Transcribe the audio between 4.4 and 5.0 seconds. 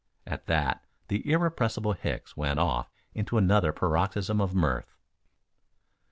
of mirth.